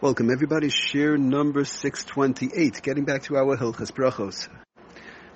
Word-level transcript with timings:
Welcome 0.00 0.30
everybody, 0.30 0.68
shiur 0.68 1.18
number 1.18 1.64
628, 1.64 2.82
getting 2.84 3.04
back 3.04 3.22
to 3.24 3.36
our 3.36 3.56
Hilchas 3.56 3.90
Brachos. 3.90 4.48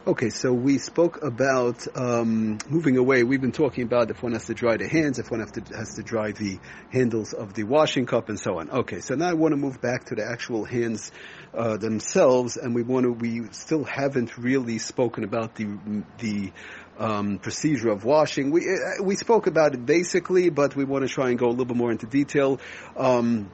Okay, 0.07 0.31
so 0.31 0.53
we 0.53 0.79
spoke 0.79 1.21
about 1.25 1.85
um, 1.97 2.59
moving 2.69 2.97
away. 2.97 3.25
We've 3.25 3.41
been 3.41 3.51
talking 3.51 3.83
about 3.83 4.09
if 4.13 4.23
one 4.23 4.35
has 4.35 4.45
to 4.47 4.55
dry 4.55 4.77
the 4.77 4.87
hands, 4.87 5.19
if 5.19 5.33
one 5.33 5.45
to, 5.45 5.77
has 5.77 5.95
to 5.97 6.05
dry 6.05 6.31
the 6.31 6.61
handles 6.93 7.33
of 7.33 7.55
the 7.55 7.65
washing 7.65 8.07
cup, 8.07 8.29
and 8.29 8.39
so 8.39 8.61
on. 8.61 8.71
Okay, 8.71 9.01
so 9.01 9.17
now 9.17 9.31
I 9.31 9.33
want 9.33 9.51
to 9.51 9.57
move 9.57 9.81
back 9.81 10.05
to 10.07 10.15
the 10.15 10.25
actual 10.25 10.65
hands 10.65 11.11
uh, 11.53 11.77
themselves, 11.77 12.57
and 12.57 12.73
we 12.73 12.85
want 12.85 13.03
to. 13.03 13.13
We 13.13 13.49
still 13.51 13.83
haven't 13.83 14.39
really 14.39 14.79
spoken 14.79 15.25
about 15.25 15.57
the 15.57 15.77
the 16.19 16.53
um, 17.01 17.39
procedure 17.39 17.89
of 17.89 18.05
washing. 18.05 18.53
We 18.53 18.61
uh, 18.61 19.03
we 19.03 19.17
spoke 19.17 19.49
about 19.49 19.75
it 19.75 19.85
basically, 19.85 20.51
but 20.51 20.77
we 20.77 20.85
want 20.85 21.03
to 21.03 21.13
try 21.13 21.31
and 21.31 21.39
go 21.39 21.47
a 21.47 21.51
little 21.51 21.65
bit 21.65 21.77
more 21.77 21.91
into 21.91 22.07
detail. 22.07 22.61
Um, 22.97 23.51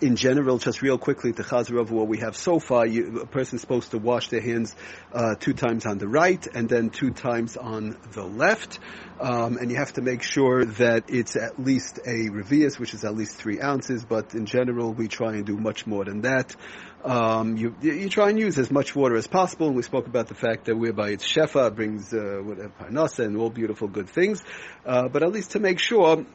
in 0.00 0.16
general, 0.16 0.58
just 0.58 0.82
real 0.82 0.98
quickly, 0.98 1.32
the 1.32 1.42
Chazar 1.42 1.80
of 1.80 1.90
what 1.90 2.06
we 2.06 2.18
have 2.18 2.36
so 2.36 2.58
far, 2.58 2.86
you, 2.86 3.20
a 3.20 3.26
person's 3.26 3.62
supposed 3.62 3.92
to 3.92 3.98
wash 3.98 4.28
their 4.28 4.40
hands 4.40 4.74
uh, 5.12 5.34
two 5.36 5.54
times 5.54 5.86
on 5.86 5.98
the 5.98 6.08
right 6.08 6.46
and 6.54 6.68
then 6.68 6.90
two 6.90 7.10
times 7.10 7.56
on 7.56 7.96
the 8.12 8.22
left. 8.22 8.78
Um, 9.18 9.56
and 9.56 9.70
you 9.70 9.78
have 9.78 9.94
to 9.94 10.02
make 10.02 10.22
sure 10.22 10.66
that 10.66 11.04
it's 11.08 11.36
at 11.36 11.58
least 11.58 11.98
a 11.98 12.28
revius, 12.28 12.78
which 12.78 12.92
is 12.92 13.04
at 13.04 13.16
least 13.16 13.36
three 13.36 13.60
ounces, 13.60 14.04
but 14.04 14.34
in 14.34 14.44
general, 14.44 14.92
we 14.92 15.08
try 15.08 15.32
and 15.32 15.46
do 15.46 15.56
much 15.56 15.86
more 15.86 16.04
than 16.04 16.22
that. 16.22 16.54
Um, 17.02 17.56
you, 17.56 17.74
you 17.80 18.08
try 18.08 18.30
and 18.30 18.38
use 18.38 18.58
as 18.58 18.70
much 18.70 18.94
water 18.94 19.16
as 19.16 19.26
possible, 19.26 19.70
we 19.70 19.82
spoke 19.82 20.06
about 20.06 20.26
the 20.26 20.34
fact 20.34 20.64
that 20.66 20.76
whereby 20.76 21.10
it's 21.10 21.26
shefa, 21.26 21.74
brings 21.74 22.12
uh, 22.12 22.42
parnasa 22.80 23.24
and 23.24 23.36
all 23.36 23.48
beautiful 23.48 23.88
good 23.88 24.10
things, 24.10 24.42
uh, 24.84 25.08
but 25.08 25.22
at 25.22 25.32
least 25.32 25.52
to 25.52 25.60
make 25.60 25.78
sure 25.78 26.26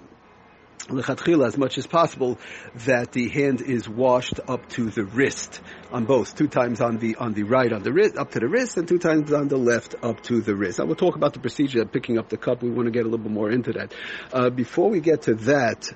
lechatchila 0.87 1.47
as 1.47 1.57
much 1.57 1.77
as 1.77 1.87
possible 1.87 2.39
that 2.85 3.11
the 3.11 3.29
hand 3.29 3.61
is 3.61 3.87
washed 3.87 4.39
up 4.47 4.67
to 4.69 4.89
the 4.89 5.03
wrist 5.03 5.61
on 5.91 6.05
both, 6.05 6.35
two 6.35 6.47
times 6.47 6.81
on 6.81 6.97
the 6.97 7.15
on 7.15 7.33
the 7.33 7.43
right 7.43 7.71
on 7.71 7.83
the 7.83 7.91
wrist 7.91 8.17
up 8.17 8.31
to 8.31 8.39
the 8.39 8.47
wrist, 8.47 8.77
and 8.77 8.87
two 8.87 8.99
times 8.99 9.31
on 9.31 9.47
the 9.47 9.57
left 9.57 9.95
up 10.03 10.21
to 10.23 10.41
the 10.41 10.55
wrist. 10.55 10.79
I 10.79 10.83
will 10.83 10.95
talk 10.95 11.15
about 11.15 11.33
the 11.33 11.39
procedure 11.39 11.81
of 11.81 11.91
picking 11.91 12.17
up 12.17 12.29
the 12.29 12.37
cup. 12.37 12.61
We 12.61 12.69
want 12.69 12.87
to 12.87 12.91
get 12.91 13.01
a 13.01 13.09
little 13.09 13.19
bit 13.19 13.31
more 13.31 13.51
into 13.51 13.73
that. 13.73 13.93
Uh, 14.31 14.49
before 14.49 14.89
we 14.89 14.99
get 14.99 15.23
to 15.23 15.35
that, 15.35 15.89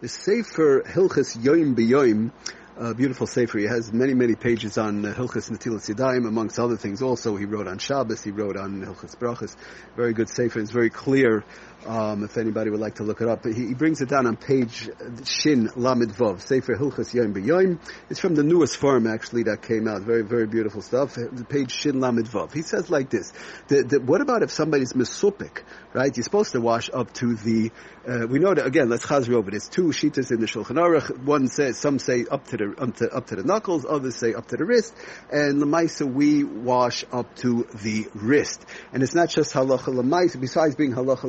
the 0.00 0.08
Sefer 0.08 0.82
Hilchas 0.82 1.36
Yoim 1.36 1.74
B'Yoim 1.74 2.32
a 2.76 2.94
beautiful 2.94 3.26
sefer. 3.26 3.58
He 3.58 3.66
has 3.66 3.92
many, 3.92 4.14
many 4.14 4.34
pages 4.34 4.78
on 4.78 5.04
uh, 5.04 5.14
Hilchas 5.14 5.50
Netilas 5.50 5.92
Yadayim, 5.92 6.26
amongst 6.26 6.58
other 6.58 6.76
things. 6.76 7.02
Also, 7.02 7.36
he 7.36 7.44
wrote 7.44 7.68
on 7.68 7.78
Shabbos. 7.78 8.24
He 8.24 8.30
wrote 8.30 8.56
on 8.56 8.82
Hilchas 8.82 9.16
Brachas. 9.16 9.54
Very 9.96 10.12
good 10.12 10.28
sefer. 10.28 10.58
It's 10.58 10.72
very 10.72 10.90
clear. 10.90 11.44
Um, 11.86 12.24
if 12.24 12.38
anybody 12.38 12.70
would 12.70 12.80
like 12.80 12.94
to 12.96 13.02
look 13.02 13.20
it 13.20 13.28
up, 13.28 13.44
he, 13.44 13.52
he 13.52 13.74
brings 13.74 14.00
it 14.00 14.08
down 14.08 14.26
on 14.26 14.36
page 14.36 14.88
Shin 15.24 15.68
Lamed 15.76 16.14
Vav 16.14 16.40
Sefer 16.40 16.76
Hilchas 16.76 17.12
Yom 17.12 17.34
B'Yom. 17.34 17.78
It's 18.08 18.20
from 18.20 18.34
the 18.34 18.42
newest 18.42 18.78
farm 18.78 19.06
actually 19.06 19.42
that 19.44 19.60
came 19.60 19.86
out. 19.86 20.00
Very, 20.00 20.22
very 20.22 20.46
beautiful 20.46 20.80
stuff. 20.80 21.18
Page 21.48 21.72
Shin 21.72 22.00
Lamed 22.00 22.26
Vav. 22.26 22.54
He 22.54 22.62
says 22.62 22.88
like 22.88 23.10
this: 23.10 23.32
the, 23.68 23.82
the, 23.82 24.00
What 24.00 24.22
about 24.22 24.42
if 24.42 24.50
somebody's 24.50 24.94
misupik? 24.94 25.62
Right? 25.92 26.16
You're 26.16 26.24
supposed 26.24 26.52
to 26.52 26.60
wash 26.60 26.88
up 26.92 27.12
to 27.14 27.34
the. 27.34 27.70
Uh, 28.08 28.26
we 28.26 28.38
know 28.38 28.54
that 28.54 28.66
again. 28.66 28.88
Let's 28.88 29.04
chazri 29.04 29.34
over 29.34 29.50
this. 29.50 29.68
Two 29.68 29.88
shitas 29.88 30.30
in 30.30 30.40
the 30.40 30.46
Shulchan 30.46 30.76
Aruch. 30.76 31.24
One 31.24 31.48
says 31.48 31.78
some 31.78 31.98
say 31.98 32.24
up 32.30 32.46
to 32.48 32.56
the 32.56 32.74
up 32.78 32.96
to, 32.96 33.10
up 33.10 33.26
to 33.26 33.36
the 33.36 33.44
knuckles, 33.44 33.84
others 33.88 34.16
say 34.16 34.32
up 34.32 34.46
to 34.48 34.56
the 34.56 34.64
wrist, 34.64 34.94
and 35.30 35.62
lemaisa 35.62 36.10
we 36.10 36.44
wash 36.44 37.04
up 37.12 37.34
to 37.36 37.68
the 37.82 38.08
wrist. 38.14 38.64
And 38.92 39.02
it's 39.02 39.14
not 39.14 39.28
just 39.28 39.52
halacha 39.52 39.94
lemaisa. 39.94 40.40
Besides 40.40 40.76
being 40.76 40.92
halacha 40.92 41.24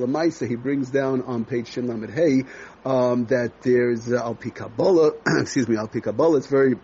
he 0.45 0.55
brings 0.55 0.89
down 0.89 1.21
on 1.23 1.45
page 1.45 1.67
Shin 1.69 1.88
Lamed 1.88 2.11
Hey 2.11 2.43
um, 2.85 3.25
that 3.25 3.61
there's 3.61 4.11
uh, 4.11 4.17
al 4.17 4.35
Kabbalah. 4.35 5.13
excuse 5.41 5.67
me, 5.67 5.77
al 5.77 5.88
Kabbalah. 5.88 6.38
It's 6.38 6.47
very 6.47 6.75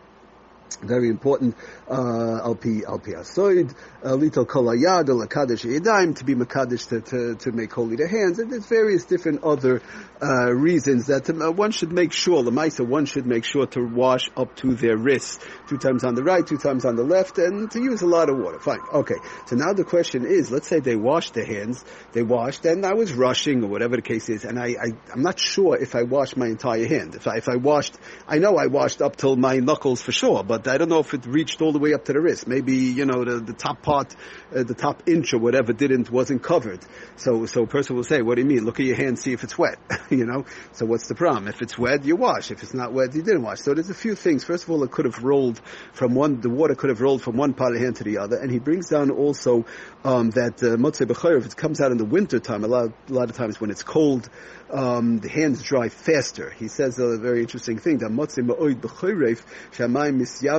very 0.77 1.09
important, 1.09 1.55
uh, 1.89 2.39
al 2.43 2.55
pi 2.55 2.81
al 2.87 2.99
pi 2.99 3.11
asoid, 3.11 3.75
uh, 4.03 4.13
little 4.15 4.45
kol 4.45 4.65
hayad, 4.65 5.05
lakadosh 5.05 5.65
yadayim, 5.65 6.15
to 6.17 6.25
be 6.25 6.35
makadosh 6.35 6.87
to, 6.89 7.01
to, 7.01 7.35
to 7.35 7.51
make 7.51 7.73
holy 7.73 7.95
the 7.95 8.07
hands, 8.07 8.39
and 8.39 8.51
there's 8.51 8.65
various 8.65 9.05
different 9.05 9.43
other 9.43 9.81
uh, 10.21 10.51
reasons 10.51 11.07
that 11.07 11.29
uh, 11.29 11.51
one 11.51 11.71
should 11.71 11.91
make 11.91 12.11
sure, 12.11 12.43
the 12.43 12.51
Maisa, 12.51 12.85
one 12.85 13.05
should 13.05 13.25
make 13.25 13.43
sure 13.43 13.65
to 13.67 13.83
wash 13.83 14.29
up 14.37 14.55
to 14.57 14.73
their 14.73 14.97
wrists, 14.97 15.39
two 15.67 15.77
times 15.77 16.03
on 16.03 16.15
the 16.15 16.23
right, 16.23 16.45
two 16.45 16.57
times 16.57 16.85
on 16.85 16.95
the 16.95 17.03
left, 17.03 17.37
and 17.37 17.69
to 17.71 17.81
use 17.81 18.01
a 18.01 18.07
lot 18.07 18.29
of 18.29 18.37
water. 18.37 18.59
Fine, 18.59 18.81
okay. 18.93 19.15
So 19.47 19.55
now 19.55 19.73
the 19.73 19.83
question 19.83 20.25
is, 20.25 20.51
let's 20.51 20.67
say 20.67 20.79
they 20.79 20.95
washed 20.95 21.33
their 21.33 21.45
hands, 21.45 21.83
they 22.13 22.23
washed, 22.23 22.65
and 22.65 22.85
I 22.85 22.93
was 22.93 23.13
rushing, 23.13 23.63
or 23.63 23.67
whatever 23.67 23.95
the 23.95 24.01
case 24.01 24.29
is, 24.29 24.45
and 24.45 24.59
I, 24.59 24.75
I, 24.81 25.13
am 25.13 25.21
not 25.21 25.39
sure 25.39 25.77
if 25.77 25.95
I 25.95 26.03
washed 26.03 26.37
my 26.37 26.47
entire 26.47 26.85
hand. 26.85 27.15
If 27.15 27.27
I, 27.27 27.37
if 27.37 27.49
I 27.49 27.55
washed, 27.55 27.97
I 28.27 28.37
know 28.39 28.57
I 28.57 28.67
washed 28.67 29.01
up 29.01 29.15
till 29.15 29.35
my 29.35 29.57
knuckles 29.57 30.01
for 30.01 30.11
sure, 30.11 30.43
but 30.43 30.60
I 30.67 30.77
don't 30.77 30.89
know 30.89 30.99
if 30.99 31.13
it 31.13 31.25
reached 31.25 31.61
all 31.61 31.71
the 31.71 31.79
way 31.79 31.93
up 31.93 32.05
to 32.05 32.13
the 32.13 32.21
wrist. 32.21 32.47
Maybe, 32.47 32.75
you 32.75 33.05
know, 33.05 33.23
the, 33.23 33.39
the 33.39 33.53
top 33.53 33.81
part, 33.81 34.15
uh, 34.55 34.63
the 34.63 34.73
top 34.73 35.03
inch 35.07 35.33
or 35.33 35.39
whatever 35.39 35.73
didn't, 35.73 36.09
wasn't 36.09 36.43
covered. 36.43 36.79
So, 37.15 37.45
so 37.45 37.63
a 37.63 37.67
person 37.67 37.95
will 37.95 38.03
say, 38.03 38.21
what 38.21 38.35
do 38.35 38.41
you 38.41 38.47
mean? 38.47 38.65
Look 38.65 38.79
at 38.79 38.85
your 38.85 38.95
hand, 38.95 39.19
see 39.19 39.33
if 39.33 39.43
it's 39.43 39.57
wet. 39.57 39.77
you 40.09 40.25
know? 40.25 40.45
So 40.73 40.85
what's 40.85 41.07
the 41.07 41.15
problem? 41.15 41.47
If 41.47 41.61
it's 41.61 41.77
wet, 41.77 42.05
you 42.05 42.15
wash. 42.15 42.51
If 42.51 42.63
it's 42.63 42.73
not 42.73 42.93
wet, 42.93 43.13
you 43.15 43.21
didn't 43.21 43.43
wash. 43.43 43.59
So 43.59 43.73
there's 43.73 43.89
a 43.89 43.95
few 43.95 44.15
things. 44.15 44.43
First 44.43 44.63
of 44.65 44.71
all, 44.71 44.83
it 44.83 44.91
could 44.91 45.05
have 45.05 45.23
rolled 45.23 45.61
from 45.93 46.15
one, 46.15 46.41
the 46.41 46.49
water 46.49 46.75
could 46.75 46.89
have 46.89 47.01
rolled 47.01 47.21
from 47.21 47.37
one 47.37 47.53
part 47.53 47.73
of 47.73 47.79
the 47.79 47.85
hand 47.85 47.97
to 47.97 48.03
the 48.03 48.19
other. 48.19 48.37
And 48.37 48.51
he 48.51 48.59
brings 48.59 48.89
down 48.89 49.11
also, 49.11 49.65
um, 50.03 50.31
that, 50.31 50.61
uh, 50.63 50.77
motzei 50.77 51.37
if 51.37 51.45
it 51.45 51.55
comes 51.55 51.81
out 51.81 51.91
in 51.91 51.97
the 51.97 52.05
winter 52.05 52.39
time, 52.39 52.63
a 52.63 52.67
lot, 52.67 52.91
a 53.09 53.13
lot 53.13 53.29
of 53.29 53.35
times 53.35 53.59
when 53.59 53.71
it's 53.71 53.83
cold, 53.83 54.29
um, 54.71 55.19
the 55.19 55.29
hands 55.29 55.61
dry 55.61 55.89
faster. 55.89 56.49
He 56.49 56.67
says 56.67 56.97
a 56.99 57.17
very 57.17 57.41
interesting 57.41 57.77
thing 57.77 57.99
that 57.99 58.09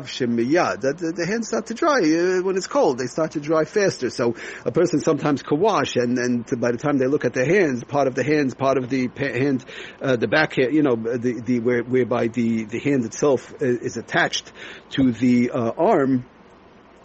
that 0.00 0.98
the, 0.98 1.12
the, 1.12 1.26
hands 1.26 1.48
start 1.48 1.66
to 1.66 1.74
dry 1.74 1.98
uh, 1.98 2.42
when 2.42 2.56
it's 2.56 2.66
cold. 2.66 2.98
They 2.98 3.06
start 3.06 3.32
to 3.32 3.40
dry 3.40 3.64
faster. 3.64 4.10
So 4.10 4.34
a 4.64 4.72
person 4.72 5.00
sometimes 5.00 5.42
can 5.42 5.60
wash, 5.60 5.96
and 5.96 6.18
and 6.18 6.46
by 6.60 6.72
the 6.72 6.78
time 6.78 6.98
they 6.98 7.06
look 7.06 7.24
at 7.24 7.32
their 7.32 7.46
hands, 7.46 7.84
part 7.84 8.06
of 8.06 8.14
the 8.14 8.24
hands, 8.24 8.54
part 8.54 8.78
of 8.78 8.88
the 8.88 9.08
hand, 9.16 9.64
uh, 10.00 10.16
the 10.16 10.28
back 10.28 10.54
hand, 10.54 10.74
you 10.74 10.82
know, 10.82 10.96
the 10.96 11.40
the 11.40 11.60
where, 11.60 11.82
whereby 11.82 12.28
the 12.28 12.64
the 12.64 12.78
hand 12.78 13.04
itself 13.04 13.52
uh, 13.54 13.66
is 13.66 13.96
attached 13.96 14.52
to 14.90 15.12
the 15.12 15.50
uh, 15.50 15.72
arm 15.76 16.24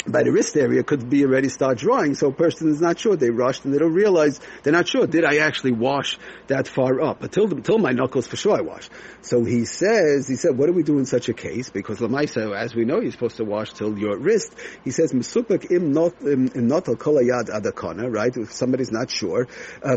by 0.08 0.24
the 0.24 0.32
wrist 0.32 0.56
area 0.56 0.84
could 0.84 1.10
be 1.10 1.26
already 1.26 1.50
start 1.50 1.78
drawing. 1.78 2.16
So 2.16 2.28
a 2.28 2.34
person 2.34 2.70
is 2.70 2.82
not 2.82 3.00
sure. 3.00 3.16
They 3.16 3.30
rushed 3.30 3.66
and 3.66 3.74
they 3.74 3.78
don't 3.78 3.94
realize 3.94 4.40
they're 4.64 4.74
not 4.74 4.88
sure. 4.88 5.08
Did 5.08 5.26
I 5.26 5.38
actually 5.38 5.72
wash 5.72 6.18
that 6.48 6.68
far 6.68 7.02
up? 7.02 7.24
Until 7.24 7.52
until 7.54 7.78
my 7.78 7.92
knuckles, 7.92 8.28
for 8.28 8.38
sure 8.38 8.58
I 8.58 8.62
washed. 8.62 8.92
So 9.22 9.44
he 9.44 9.66
says, 9.66 10.28
he 10.28 10.36
said, 10.36 10.58
what 10.58 10.68
do 10.68 10.74
we 10.74 10.84
do 10.84 10.98
in 11.00 11.06
such 11.06 11.30
a 11.30 11.34
case? 11.34 11.70
Because 11.70 12.00
Lamaisa, 12.00 12.56
as 12.56 12.76
we 12.76 12.86
know, 12.86 13.02
you're 13.02 13.12
supposed 13.12 13.38
to 13.38 13.46
wash 13.46 13.74
till 13.74 13.98
your 13.98 14.18
wrist. 14.18 14.54
He 14.84 14.92
says, 14.92 15.12
Mesupek 15.12 15.72
im 15.72 15.92
not 15.92 16.14
im 16.22 16.50
kolayad 16.50 18.14
right? 18.14 18.36
If 18.36 18.54
somebody's 18.54 18.92
not 18.92 19.10
sure, 19.10 19.48
uh. 19.84 19.96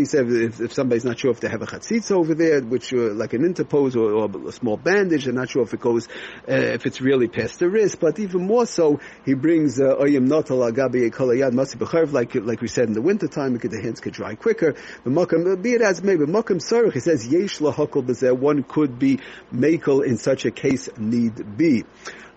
He 0.00 0.04
said, 0.04 0.30
if, 0.30 0.60
if, 0.60 0.72
somebody's 0.72 1.04
not 1.04 1.18
sure 1.18 1.30
if 1.30 1.40
they 1.40 1.48
have 1.48 1.62
a 1.62 1.66
chatzitza 1.66 2.12
over 2.12 2.34
there, 2.34 2.60
which 2.62 2.92
uh, 2.92 3.12
like 3.14 3.32
an 3.32 3.44
interpose 3.44 3.96
or, 3.96 4.12
or, 4.12 4.48
a 4.48 4.52
small 4.52 4.76
bandage, 4.76 5.24
they're 5.24 5.34
not 5.34 5.50
sure 5.50 5.62
if 5.62 5.74
it 5.74 5.80
goes, 5.80 6.08
uh, 6.48 6.52
if 6.52 6.86
it's 6.86 7.00
really 7.00 7.28
past 7.28 7.49
the 7.56 7.68
wrist, 7.68 8.00
but 8.00 8.18
even 8.18 8.46
more 8.46 8.66
so, 8.66 9.00
he 9.24 9.34
brings 9.34 9.80
uh, 9.80 9.96
oyim 9.96 10.28
notal 10.28 10.70
agabi 10.70 11.10
kolayad 11.10 11.52
masi 11.52 11.76
b'charv, 11.76 12.12
like 12.12 12.34
like 12.34 12.60
we 12.60 12.68
said 12.68 12.88
in 12.88 12.94
the 12.94 13.02
wintertime, 13.02 13.52
because 13.52 13.70
the 13.70 13.80
hands 13.80 14.00
could 14.00 14.12
dry 14.12 14.34
quicker. 14.34 14.74
The 15.04 15.10
makam, 15.10 15.60
be 15.62 15.72
it 15.72 15.82
as 15.82 16.02
maybe 16.02 16.24
makam 16.24 16.60
sarich, 16.60 16.94
he 16.94 17.00
says 17.00 17.26
yesh 17.26 17.58
lahakol 17.58 18.04
b'zeh, 18.04 18.36
one 18.36 18.62
could 18.62 18.98
be 18.98 19.20
makel 19.52 20.04
in 20.04 20.16
such 20.16 20.44
a 20.44 20.50
case 20.50 20.88
need 20.98 21.56
be. 21.56 21.84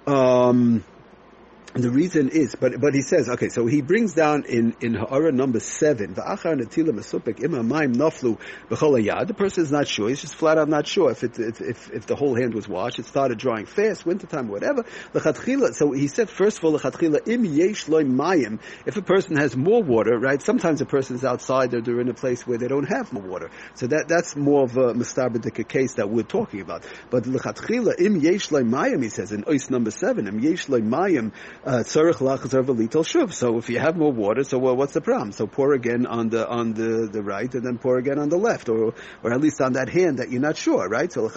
Um, 0.05 0.83
the 1.73 1.89
reason 1.89 2.29
is, 2.29 2.55
but 2.59 2.79
but 2.79 2.93
he 2.93 3.01
says, 3.01 3.27
okay, 3.29 3.49
so 3.49 3.65
he 3.65 3.81
brings 3.81 4.13
down 4.13 4.43
in 4.45 4.75
in 4.79 4.93
Ha'ara 4.93 5.31
number 5.31 5.59
seven, 5.59 6.13
the 6.13 6.23
person 9.35 9.63
is 9.63 9.71
not 9.71 9.87
sure. 9.87 10.09
He's 10.09 10.21
just 10.21 10.35
flat 10.35 10.59
out 10.59 10.69
not 10.69 10.85
sure 10.85 11.09
if 11.09 11.23
it 11.23 11.39
if, 11.39 11.61
if, 11.61 11.91
if 11.91 12.05
the 12.05 12.15
whole 12.15 12.35
hand 12.35 12.53
was 12.53 12.67
washed. 12.67 12.99
It 12.99 13.07
started 13.07 13.39
drying 13.39 13.65
fast, 13.65 14.05
wintertime, 14.05 14.49
whatever. 14.49 14.85
So 15.13 15.91
he 15.93 16.07
said, 16.07 16.29
first 16.29 16.59
of 16.59 16.65
all, 16.65 16.75
im 16.75 17.45
yesh 17.45 17.85
mayim. 17.87 18.59
If 18.85 18.97
a 18.97 19.01
person 19.01 19.37
has 19.37 19.57
more 19.57 19.81
water, 19.81 20.19
right? 20.19 20.43
Sometimes 20.43 20.81
a 20.81 20.85
person 20.85 21.15
is 21.15 21.25
outside 21.25 21.73
or 21.73 21.81
they're 21.81 22.01
in 22.01 22.09
a 22.09 22.13
place 22.13 22.45
where 22.45 22.59
they 22.59 22.67
don't 22.67 22.87
have 22.87 23.11
more 23.11 23.23
water. 23.23 23.49
So 23.73 23.87
that 23.87 24.07
that's 24.07 24.35
more 24.35 24.63
of 24.63 24.77
a 24.77 24.93
mustabidik 24.93 25.67
case 25.67 25.95
that 25.95 26.07
we're 26.07 26.21
talking 26.21 26.61
about. 26.61 26.85
But 27.09 27.23
lechatchila 27.23 27.99
im 27.99 28.17
yesh 28.17 28.49
mayim, 28.49 29.01
he 29.01 29.09
says 29.09 29.31
in 29.31 29.43
Ois 29.45 29.71
number 29.71 29.89
seven, 29.89 30.27
im 30.27 30.39
yesh 30.39 30.67
mayim. 30.67 31.31
Uh, 31.65 31.81
so 31.83 32.07
if 32.07 33.69
you 33.69 33.79
have 33.79 33.95
more 33.95 34.11
water, 34.11 34.43
so 34.43 34.57
well, 34.57 34.75
what's 34.75 34.91
the 34.91 34.99
problem? 34.99 35.31
So 35.31 35.47
pour 35.47 35.71
again 35.73 36.05
on 36.05 36.27
the 36.27 36.45
on 36.45 36.73
the, 36.73 37.07
the 37.09 37.23
right, 37.23 37.53
and 37.55 37.65
then 37.65 37.77
pour 37.77 37.97
again 37.97 38.19
on 38.19 38.27
the 38.27 38.35
left, 38.37 38.67
or 38.67 38.93
or 39.23 39.31
at 39.31 39.39
least 39.39 39.61
on 39.61 39.73
that 39.73 39.87
hand 39.87 40.19
that 40.19 40.29
you're 40.29 40.41
not 40.41 40.57
sure, 40.57 40.89
right? 40.89 41.09
So 41.11 41.29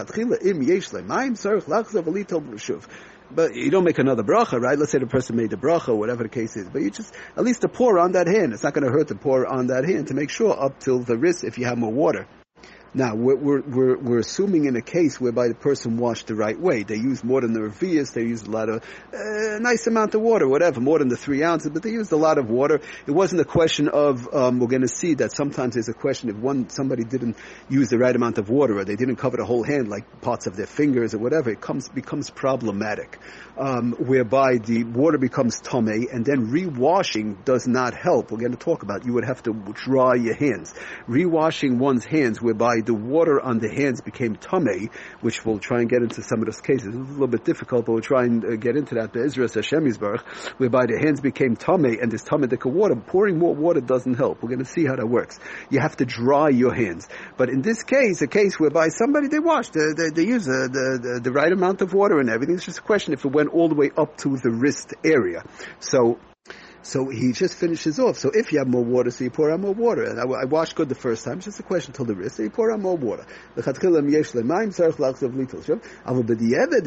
but 3.31 3.55
you 3.55 3.71
don't 3.71 3.85
make 3.85 3.99
another 3.99 4.23
bracha, 4.25 4.61
right? 4.61 4.79
Let's 4.79 4.91
say 4.91 4.99
the 4.99 5.07
person 5.07 5.37
made 5.37 5.51
the 5.51 5.57
bracha, 5.57 5.97
whatever 5.97 6.25
the 6.25 6.29
case 6.29 6.57
is. 6.57 6.69
But 6.69 6.83
you 6.83 6.91
just, 6.91 7.15
at 7.37 7.45
least 7.45 7.61
to 7.61 7.69
pour 7.69 7.99
on 7.99 8.13
that 8.13 8.27
hand. 8.27 8.53
It's 8.53 8.63
not 8.63 8.75
going 8.75 8.87
to 8.87 8.93
hurt 8.93 9.09
to 9.09 9.15
pour 9.15 9.47
on 9.47 9.69
that 9.69 9.85
hand 9.85 10.09
to 10.09 10.15
make 10.15 10.31
sure 10.31 10.61
up 10.61 10.81
till 10.81 11.01
the 11.01 11.17
wrist 11.17 11.45
if 11.45 11.59
you 11.59 11.67
have 11.67 11.79
more 11.79 11.93
water. 11.93 12.27
Now, 12.97 13.15
we're, 13.15 13.37
we're, 13.37 13.99
we're, 13.99 14.19
assuming 14.21 14.65
in 14.65 14.75
a 14.75 14.81
case 14.81 15.21
whereby 15.21 15.49
the 15.49 15.55
person 15.55 15.99
washed 15.99 16.29
the 16.29 16.35
right 16.35 16.59
way. 16.59 16.83
They 16.83 16.97
used 16.97 17.25
more 17.25 17.43
than 17.43 17.53
the 17.53 17.61
revius, 17.61 18.15
they 18.15 18.23
used 18.23 18.47
a 18.47 18.51
lot 18.51 18.71
of, 18.71 18.83
uh, 19.13 19.59
nice 19.59 19.87
amount 19.87 20.15
of 20.15 20.23
water, 20.23 20.49
whatever, 20.49 20.81
more 20.81 20.99
than 20.99 21.09
the 21.09 21.17
three 21.19 21.45
ounces, 21.45 21.71
but 21.71 21.83
they 21.83 21.91
used 21.91 22.11
a 22.13 22.17
lot 22.17 22.39
of 22.39 22.49
water. 22.49 22.81
It 23.07 23.11
wasn't 23.11 23.43
a 23.43 23.45
question 23.45 23.89
of, 23.89 24.27
um, 24.35 24.61
we're 24.61 24.69
to 24.81 24.89
see 24.89 25.13
that 25.17 25.33
sometimes 25.33 25.75
there's 25.75 25.91
a 25.91 25.93
question 25.93 26.31
if 26.31 26.37
one, 26.37 26.71
somebody 26.71 27.05
didn't 27.05 27.37
use 27.69 27.91
the 27.91 27.99
right 27.99 28.17
amount 28.17 28.39
of 28.39 28.49
water 28.49 28.79
or 28.79 28.87
they 28.87 28.97
didn't 28.97 29.17
cover 29.17 29.37
the 29.37 29.45
whole 29.45 29.63
hand 29.63 29.89
like 29.89 30.23
parts 30.23 30.47
of 30.47 30.57
their 30.57 30.65
fingers 30.65 31.13
or 31.13 31.19
whatever, 31.19 31.51
it 31.51 31.61
comes, 31.61 31.91
becomes 31.91 32.31
problematic. 32.31 33.19
Um, 33.59 33.93
whereby 33.93 34.57
the 34.57 34.85
water 34.85 35.19
becomes 35.19 35.61
tome 35.61 35.89
and 35.89 36.25
then 36.25 36.47
rewashing 36.47 37.45
does 37.45 37.67
not 37.67 37.93
help. 37.93 38.31
We're 38.31 38.49
to 38.49 38.57
talk 38.57 38.83
about 38.83 39.05
you 39.05 39.13
would 39.15 39.25
have 39.25 39.43
to 39.43 39.53
dry 39.75 40.15
your 40.15 40.35
hands. 40.35 40.73
Rewashing 41.07 41.77
one's 41.77 42.07
hands 42.07 42.41
whereby 42.41 42.86
the 42.87 42.95
water 42.95 43.41
on 43.41 43.59
the 43.59 43.69
hands 43.69 44.01
became 44.01 44.37
tame, 44.37 44.91
which 45.21 45.45
we'll 45.45 45.59
try 45.59 45.81
and 45.81 45.91
get 45.91 46.03
into 46.03 46.23
some 46.23 46.41
of 46.41 46.47
those 46.47 46.61
cases. 46.61 46.89
It's 46.89 46.97
a 46.97 47.13
little 47.13 47.27
bit 47.27 47.45
difficult, 47.45 47.87
but 47.87 47.93
we'll 47.93 48.03
try 48.03 48.25
and 48.25 48.45
uh, 48.45 48.57
get 48.57 48.77
into 48.77 48.95
that. 48.97 49.13
The 49.13 49.25
Israel 49.25 49.49
Hashem 49.53 49.87
whereby 50.57 50.87
the 50.87 50.99
hands 50.99 51.21
became 51.21 51.57
tame 51.57 51.85
and 51.85 52.11
this 52.11 52.23
tamedic 52.23 52.65
water, 52.65 52.97
pouring 52.97 53.39
more 53.39 53.55
water 53.55 53.81
doesn't 53.81 54.15
help. 54.15 54.43
We're 54.43 54.49
going 54.49 54.65
to 54.65 54.71
see 54.71 54.87
how 54.87 54.97
that 54.97 55.07
works. 55.07 55.39
You 55.71 55.81
have 55.81 55.97
to 55.97 56.05
dry 56.05 56.49
your 56.49 56.75
hands. 56.75 57.09
But 57.37 57.51
in 57.51 57.63
this 57.63 57.83
case, 57.83 58.23
a 58.23 58.27
case 58.27 58.59
whereby 58.59 58.89
somebody 58.89 59.29
they 59.29 59.39
wash, 59.39 59.71
they, 59.71 59.93
they, 59.97 60.11
they 60.11 60.27
use 60.27 60.49
uh, 60.49 60.69
the, 60.69 60.99
the, 61.03 61.21
the 61.23 61.33
right 61.33 61.53
amount 61.53 61.83
of 61.83 61.93
water 61.93 62.19
and 62.19 62.31
everything. 62.31 62.57
It's 62.57 62.65
just 62.65 62.79
a 62.79 62.83
question 62.83 63.13
if 63.13 63.25
it 63.25 63.33
went 63.33 63.51
all 63.51 63.69
the 63.69 63.75
way 63.75 63.91
up 63.97 64.17
to 64.19 64.37
the 64.37 64.51
wrist 64.51 64.95
area. 65.05 65.43
So 65.81 66.19
so 66.87 67.09
he 67.09 67.33
just 67.33 67.55
finishes 67.55 67.99
off. 67.99 68.17
So 68.19 68.31
if 68.33 68.53
you 68.53 68.59
have 68.59 68.69
more 68.69 68.85
water, 68.85 69.11
so 69.11 69.25
you 69.25 69.31
pour 69.31 69.51
out 69.51 69.61
more 69.61 69.75
water. 69.75 70.19
I, 70.19 70.23
I 70.23 70.45
washed 70.45 70.77
good 70.77 70.89
the 70.89 70.95
first 70.95 71.25
time. 71.25 71.39
It's 71.39 71.47
just 71.47 71.61
a 71.61 71.65
question 71.65 71.93
till 71.93 72.05
the 72.05 72.15
wrist. 72.15 72.37
So 72.37 72.45
you 72.45 72.51
pour 72.51 72.73
out 72.73 72.81
more 72.81 72.97
water. 72.97 73.27
He 73.57 73.63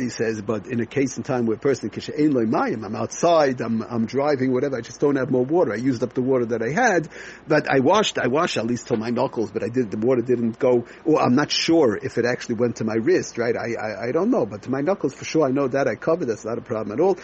says, 0.09 0.41
but 0.41 0.67
in 0.67 0.79
a 0.79 0.85
case 0.85 1.17
in 1.17 1.23
time 1.23 1.45
where 1.45 1.57
a 1.57 1.59
person, 1.59 1.91
I'm 1.91 2.95
outside, 2.95 3.61
I'm, 3.61 3.81
I'm 3.81 4.05
driving, 4.05 4.53
whatever, 4.53 4.77
I 4.77 4.81
just 4.81 4.99
don't 4.99 5.17
have 5.17 5.29
more 5.29 5.43
water. 5.43 5.73
I 5.73 5.77
used 5.77 6.01
up 6.01 6.13
the 6.13 6.21
water 6.21 6.45
that 6.47 6.61
I 6.61 6.69
had, 6.69 7.09
but 7.47 7.69
I 7.69 7.79
washed, 7.79 8.17
I 8.17 8.27
washed 8.27 8.57
at 8.57 8.65
least 8.65 8.87
till 8.87 8.97
my 8.97 9.09
knuckles, 9.09 9.51
but 9.51 9.63
I 9.63 9.69
did, 9.69 9.91
the 9.91 9.97
water 9.97 10.21
didn't 10.21 10.59
go, 10.59 10.85
or 11.03 11.21
I'm 11.21 11.35
not 11.35 11.51
sure 11.51 11.97
if 12.01 12.17
it 12.17 12.25
actually 12.25 12.55
went 12.55 12.77
to 12.77 12.85
my 12.85 12.95
wrist, 12.95 13.37
right? 13.37 13.55
I, 13.55 13.73
I, 13.73 14.07
I 14.07 14.11
don't 14.11 14.31
know, 14.31 14.45
but 14.45 14.63
to 14.63 14.71
my 14.71 14.81
knuckles 14.81 15.13
for 15.13 15.25
sure, 15.25 15.45
I 15.45 15.51
know 15.51 15.67
that 15.67 15.87
I 15.87 15.95
covered, 15.95 16.27
that's 16.29 16.45
not 16.45 16.57
a 16.57 16.61
problem 16.61 16.97
at 16.97 17.03
all 17.03 17.17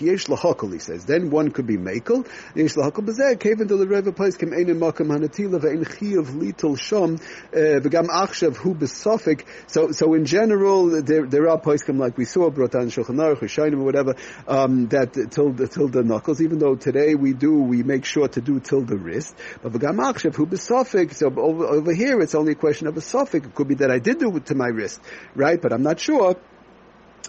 yesh 0.00 0.26
lahakol, 0.26 0.72
he 0.72 0.78
says. 0.78 1.04
Then 1.04 1.30
one 1.30 1.50
could 1.50 1.66
be 1.66 1.76
makel. 1.76 2.26
Yesh 2.54 2.74
lahakol 2.74 3.06
b'zeh, 3.06 3.38
keven 3.38 3.66
del 3.66 3.86
reva 3.86 4.12
poiskim 4.12 4.52
ein 4.52 4.66
makam 4.78 5.08
hanatila 5.08 5.60
ve'en 5.60 5.84
chiyav 5.84 6.26
litul 6.26 6.78
sham, 6.78 7.14
uh, 7.52 7.80
v'gam 7.80 8.08
achshav 8.08 8.56
hu 8.56 8.74
b'sofik. 8.74 9.44
So, 9.66 9.92
so 9.92 10.14
in 10.14 10.24
general, 10.24 11.02
there, 11.02 11.26
there 11.26 11.48
are 11.48 11.60
poiskim 11.60 11.98
like 11.98 12.16
we 12.16 12.24
saw, 12.24 12.50
Brotan 12.50 12.90
Shulchan 12.92 13.16
Aruch, 13.16 13.40
Shainim, 13.40 13.80
or 13.80 13.84
whatever, 13.84 14.14
um, 14.46 14.88
that 14.88 15.12
till 15.30 15.52
the, 15.52 15.68
till 15.68 15.88
the 15.88 16.02
knuckles, 16.02 16.40
even 16.40 16.58
though 16.58 16.76
today 16.76 17.14
we 17.14 17.32
do, 17.32 17.54
we 17.54 17.82
make 17.82 18.04
sure 18.04 18.28
to 18.28 18.40
do 18.40 18.60
till 18.60 18.82
the 18.82 18.96
wrist. 18.96 19.34
But 19.62 19.72
v'gam 19.72 19.98
achshav 19.98 20.34
hu 20.34 20.46
b'sofik, 20.46 21.14
so 21.14 21.32
over, 21.36 21.66
over 21.66 21.94
here 21.94 22.20
it's 22.20 22.34
only 22.34 22.52
a 22.52 22.56
question 22.56 22.86
of 22.86 22.96
a 22.96 23.00
sofik. 23.00 23.46
It 23.46 23.54
could 23.54 23.68
be 23.68 23.74
that 23.76 23.90
I 23.90 23.98
did 23.98 24.18
do 24.18 24.36
it 24.36 24.46
to 24.46 24.54
my 24.54 24.68
wrist, 24.68 25.00
right? 25.34 25.60
But 25.60 25.72
I'm 25.72 25.82
not 25.82 26.00
sure. 26.00 26.36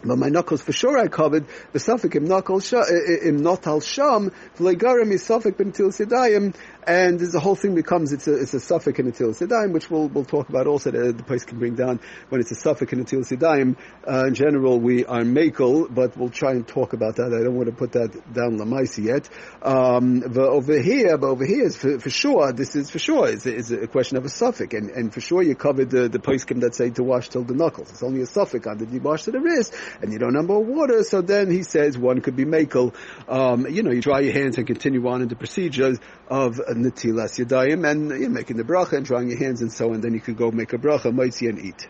But 0.04 0.18
my 0.18 0.30
knuckles 0.30 0.62
for 0.62 0.72
sure 0.72 0.98
I 0.98 1.08
covered. 1.08 1.46
The 1.74 1.80
suffix 1.80 2.16
im 2.16 2.26
knuckle 2.26 2.58
im 2.58 3.42
notal 3.42 3.84
sham 3.84 4.32
v'legarim 4.58 5.12
is 5.12 5.24
suffix 5.24 5.58
b'netilas 5.58 6.00
yadayim 6.06 6.56
and 6.90 7.20
the 7.20 7.40
whole 7.40 7.56
thing 7.56 7.76
becomes 7.76 8.12
it's 8.14 8.28
a 8.28 8.34
it's 8.34 8.56
a 8.56 8.60
suffix 8.60 9.00
netilas 9.00 9.46
yadayim, 9.46 9.74
which 9.74 9.92
we'll 9.92 10.08
we'll 10.08 10.26
talk 10.26 10.50
about 10.50 10.66
also. 10.66 10.90
The, 10.90 11.14
the 11.14 11.24
place 11.24 11.46
can 11.46 11.60
bring 11.60 11.76
down 11.76 12.00
when 12.30 12.42
it's 12.42 12.52
a 12.52 12.56
suffix 12.56 12.92
netilas 12.92 13.30
yadayim. 13.30 13.78
Uh, 14.08 14.26
in 14.26 14.34
general, 14.34 14.80
we 14.80 15.06
are 15.06 15.22
makel, 15.22 15.94
but 15.94 16.18
we'll 16.18 16.30
try 16.30 16.54
and 16.54 16.68
talk 16.68 16.94
about 16.94 17.18
that. 17.18 17.28
I 17.28 17.44
don't 17.44 17.54
want 17.54 17.68
to 17.68 17.76
put 17.76 17.92
that 17.92 18.12
down 18.34 18.58
lamaisi 18.58 19.04
yet. 19.04 19.30
Um, 19.62 20.22
but 20.22 20.50
over 20.50 20.82
here, 20.82 21.16
but 21.20 21.28
over 21.28 21.46
here 21.46 21.66
is 21.66 21.78
for, 21.78 22.00
for 22.00 22.10
sure. 22.10 22.52
This 22.54 22.76
is 22.76 22.90
for 22.90 22.98
sure. 22.98 23.28
It's 23.30 23.46
a, 23.46 23.82
a 23.82 23.88
question 23.88 24.18
of 24.18 24.26
a 24.26 24.30
suffix, 24.30 24.74
and, 24.74 24.90
and 24.90 25.14
for 25.14 25.22
sure 25.22 25.44
you 25.44 25.54
covered 25.54 25.92
the 25.92 26.10
the 26.10 26.20
poskim 26.20 26.62
that 26.62 26.74
say 26.74 26.90
to 26.90 27.04
wash 27.04 27.30
till 27.30 27.44
the 27.44 27.54
knuckles. 27.54 27.92
It's 27.92 28.02
only 28.02 28.22
a 28.22 28.26
suffix 28.26 28.66
the 28.66 28.88
you 28.92 29.00
wash 29.00 29.24
to 29.24 29.32
the 29.32 29.40
wrist, 29.40 29.76
and 30.02 30.12
you 30.12 30.18
don't 30.18 30.34
have 30.34 30.46
more 30.46 30.64
water. 30.64 31.04
So 31.04 31.22
then 31.22 31.52
he 31.52 31.62
says 31.62 32.00
one 32.00 32.22
could 32.22 32.36
be 32.36 32.46
makel. 32.46 32.96
Um, 33.28 33.68
you 33.68 33.84
know, 33.84 33.92
you 33.92 34.02
dry 34.02 34.22
your 34.22 34.34
hands 34.34 34.58
and 34.58 34.66
continue 34.66 35.08
on 35.08 35.22
in 35.22 35.28
the 35.28 35.36
procedures 35.36 36.00
of 36.28 36.60
netilas 36.80 37.38
yadayim 37.44 37.90
and 37.90 38.10
you 38.12 38.20
know, 38.20 38.30
making 38.30 38.58
the 38.58 38.64
bracha 38.64 38.94
and 38.94 39.06
drying 39.06 39.30
your 39.30 39.40
hands 39.40 39.62
and 39.62 39.72
so 39.72 39.94
on. 39.94 40.02
Then 40.02 40.14
you 40.14 40.22
could 40.22 40.38
go 40.38 40.52
make 40.52 40.74
a 40.74 40.78
bracha, 40.78 41.12
moitzi, 41.12 41.50
and 41.50 41.60
eat. 41.60 41.88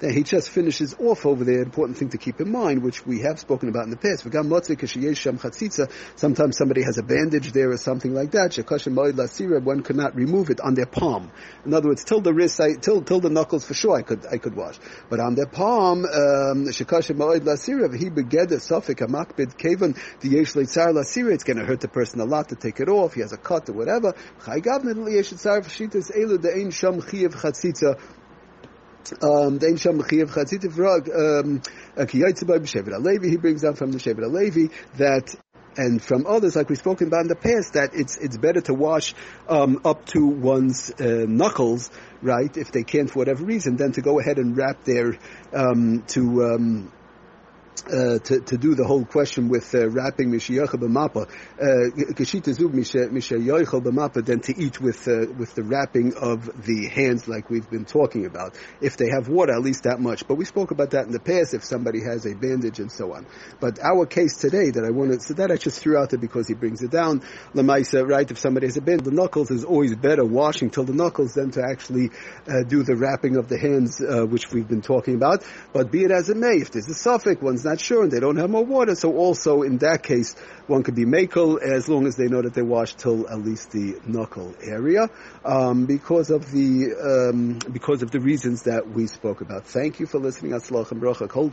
Then 0.00 0.12
he 0.12 0.22
just 0.22 0.50
finishes 0.50 0.94
off 0.98 1.26
over 1.26 1.44
there. 1.44 1.62
Important 1.62 1.98
thing 1.98 2.10
to 2.10 2.18
keep 2.18 2.40
in 2.40 2.50
mind, 2.50 2.82
which 2.82 3.06
we 3.06 3.20
have 3.20 3.38
spoken 3.38 3.68
about 3.68 3.84
in 3.84 3.90
the 3.90 3.96
past. 3.96 4.24
Sometimes 6.16 6.56
somebody 6.56 6.82
has 6.82 6.98
a 6.98 7.02
bandage 7.02 7.52
there 7.52 7.70
or 7.70 7.76
something 7.76 8.14
like 8.14 8.32
that. 8.32 8.54
One 9.64 9.82
could 9.82 9.96
not 9.96 10.16
remove 10.16 10.50
it 10.50 10.60
on 10.60 10.74
their 10.74 10.86
palm. 10.86 11.30
In 11.64 11.74
other 11.74 11.88
words, 11.88 12.04
till 12.04 12.20
the 12.20 12.32
wrist, 12.32 12.60
I, 12.60 12.74
till 12.74 13.02
till 13.02 13.20
the 13.20 13.30
knuckles 13.30 13.64
for 13.64 13.74
sure, 13.74 13.96
I 13.96 14.02
could 14.02 14.26
I 14.26 14.38
could 14.38 14.56
wash. 14.56 14.78
But 15.08 15.20
on 15.20 15.34
their 15.34 15.46
palm, 15.46 16.04
um, 16.04 16.66
he 16.66 16.70
beged 16.70 18.50
a 18.50 18.60
suffix 18.60 19.02
a 19.02 19.06
makbid 19.06 19.56
kaven 19.56 19.96
the 20.20 20.28
yesh 20.28 20.54
lasira. 20.54 21.32
It's 21.32 21.44
going 21.44 21.58
to 21.58 21.64
hurt 21.64 21.80
the 21.80 21.88
person 21.88 22.20
a 22.20 22.24
lot 22.24 22.48
to 22.48 22.56
take 22.56 22.80
it 22.80 22.88
off. 22.88 23.14
He 23.14 23.20
has 23.20 23.32
a 23.32 23.36
cut 23.36 23.68
or 23.68 23.74
whatever. 23.74 24.14
Um, 24.46 24.64
um, 29.22 29.58
he 33.30 33.36
brings 33.36 33.62
down 33.62 33.74
from 33.74 33.92
the 33.92 33.98
Shevet 33.98 34.24
HaLevi 34.24 34.70
that 34.96 35.34
and 35.76 36.02
from 36.02 36.26
others, 36.26 36.54
like 36.56 36.68
we've 36.68 36.78
spoken 36.78 37.08
about 37.08 37.22
in 37.22 37.28
the 37.28 37.34
past, 37.34 37.72
that 37.74 37.94
it's 37.94 38.16
it's 38.16 38.36
better 38.36 38.60
to 38.62 38.74
wash 38.74 39.14
um, 39.48 39.80
up 39.84 40.06
to 40.06 40.26
one's 40.26 40.90
uh, 40.92 41.24
knuckles, 41.26 41.90
right, 42.22 42.56
if 42.56 42.70
they 42.70 42.84
can't 42.84 43.10
for 43.10 43.18
whatever 43.18 43.44
reason, 43.44 43.76
than 43.76 43.92
to 43.92 44.00
go 44.00 44.20
ahead 44.20 44.38
and 44.38 44.56
wrap 44.56 44.84
their 44.84 45.18
um, 45.52 46.04
to 46.08 46.44
um, 46.44 46.92
uh, 47.86 48.18
to, 48.18 48.40
to 48.40 48.56
do 48.56 48.74
the 48.74 48.84
whole 48.84 49.04
question 49.04 49.48
with 49.48 49.74
uh, 49.74 49.88
wrapping 49.90 50.30
mishiyacha 50.30 50.74
b'mapa, 50.74 51.30
kashita 52.14 52.48
uh, 52.48 52.52
zug 52.52 52.72
mishayoichel 52.72 53.82
b'mapa, 53.82 54.24
than 54.24 54.40
to 54.40 54.54
eat 54.56 54.80
with 54.80 55.06
uh, 55.06 55.26
with 55.36 55.54
the 55.54 55.62
wrapping 55.62 56.14
of 56.14 56.64
the 56.64 56.88
hands, 56.88 57.28
like 57.28 57.50
we've 57.50 57.68
been 57.68 57.84
talking 57.84 58.26
about. 58.26 58.56
If 58.80 58.96
they 58.96 59.10
have 59.10 59.28
water, 59.28 59.52
at 59.52 59.60
least 59.60 59.84
that 59.84 60.00
much. 60.00 60.26
But 60.26 60.36
we 60.36 60.44
spoke 60.44 60.70
about 60.70 60.92
that 60.92 61.06
in 61.06 61.12
the 61.12 61.20
past. 61.20 61.54
If 61.54 61.64
somebody 61.64 62.00
has 62.04 62.26
a 62.26 62.34
bandage 62.34 62.80
and 62.80 62.90
so 62.90 63.12
on. 63.12 63.26
But 63.60 63.78
our 63.80 64.06
case 64.06 64.36
today 64.36 64.70
that 64.70 64.84
I 64.84 64.90
wanted, 64.90 65.22
so 65.22 65.34
that 65.34 65.50
I 65.50 65.56
just 65.56 65.80
threw 65.80 65.98
out 65.98 66.10
there 66.10 66.18
because 66.18 66.48
he 66.48 66.54
brings 66.54 66.82
it 66.82 66.90
down. 66.90 67.22
Lamaisa, 67.54 68.08
right? 68.08 68.30
If 68.30 68.38
somebody 68.38 68.66
has 68.66 68.76
a 68.76 68.80
bandage, 68.80 69.04
the 69.04 69.10
knuckles 69.10 69.50
is 69.50 69.64
always 69.64 69.94
better 69.94 70.24
washing 70.24 70.70
till 70.70 70.84
the 70.84 70.94
knuckles 70.94 71.34
than 71.34 71.50
to 71.52 71.62
actually 71.62 72.10
uh, 72.48 72.62
do 72.66 72.82
the 72.82 72.96
wrapping 72.96 73.36
of 73.36 73.48
the 73.48 73.58
hands, 73.58 74.00
uh, 74.00 74.24
which 74.24 74.50
we've 74.52 74.68
been 74.68 74.82
talking 74.82 75.14
about. 75.14 75.44
But 75.72 75.90
be 75.90 76.04
it 76.04 76.10
as 76.10 76.30
it 76.30 76.36
may, 76.36 76.56
if 76.56 76.70
there's 76.70 76.88
a 76.88 76.94
suffix, 76.94 77.42
one's 77.42 77.64
not 77.64 77.73
not 77.74 77.80
sure 77.80 78.04
and 78.04 78.12
they 78.12 78.20
don't 78.20 78.36
have 78.36 78.50
more 78.50 78.64
water. 78.64 78.94
So 78.94 79.16
also 79.16 79.62
in 79.62 79.78
that 79.78 80.02
case, 80.02 80.34
one 80.66 80.82
could 80.82 80.94
be 80.94 81.04
makel 81.04 81.60
as 81.60 81.88
long 81.88 82.06
as 82.06 82.16
they 82.16 82.28
know 82.28 82.40
that 82.42 82.54
they 82.54 82.62
wash 82.62 82.94
till 82.94 83.28
at 83.28 83.38
least 83.38 83.72
the 83.72 83.96
knuckle 84.06 84.54
area, 84.62 85.10
um, 85.44 85.86
because 85.86 86.30
of 86.30 86.50
the 86.50 86.94
um, 87.32 87.58
because 87.72 88.02
of 88.02 88.10
the 88.10 88.20
reasons 88.20 88.62
that 88.62 88.88
we 88.88 89.06
spoke 89.08 89.40
about. 89.40 89.66
Thank 89.66 89.98
you 90.00 90.06
for 90.06 90.18
listening. 90.18 90.52
Aslach 90.52 90.92
and 90.92 91.02
bracha. 91.02 91.28
Kol 91.28 91.50